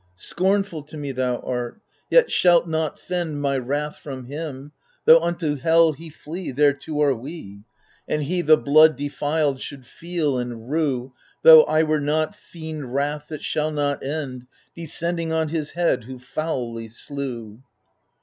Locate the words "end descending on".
14.03-15.49